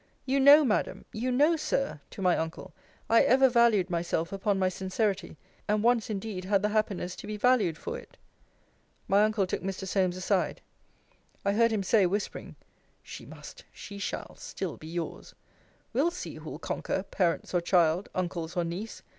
You 0.25 0.39
know, 0.39 0.65
Madam, 0.65 1.05
you 1.13 1.31
know, 1.31 1.55
Sir, 1.55 2.01
to 2.09 2.23
my 2.23 2.35
uncle, 2.35 2.73
I 3.07 3.21
ever 3.21 3.47
valued 3.49 3.91
myself 3.91 4.33
upon 4.33 4.57
my 4.57 4.67
sincerity: 4.67 5.37
and 5.67 5.83
once 5.83 6.09
indeed 6.09 6.43
had 6.45 6.63
the 6.63 6.69
happiness 6.69 7.15
to 7.17 7.27
be 7.27 7.37
valued 7.37 7.77
for 7.77 7.99
it. 7.99 8.17
My 9.07 9.21
uncle 9.23 9.45
took 9.45 9.61
Mr. 9.61 9.87
Solmes 9.87 10.17
aside. 10.17 10.59
I 11.45 11.53
heard 11.53 11.69
him 11.69 11.83
say, 11.83 12.07
whispering, 12.07 12.55
She 13.03 13.27
must, 13.27 13.63
she 13.71 13.99
shall, 13.99 14.35
still 14.37 14.75
be 14.75 14.87
yours. 14.87 15.35
We'll 15.93 16.09
see, 16.09 16.33
who'll 16.37 16.57
conquer, 16.57 17.03
parents 17.03 17.53
or 17.53 17.61
child, 17.61 18.09
uncles 18.15 18.57
or 18.57 18.63
niece. 18.63 19.03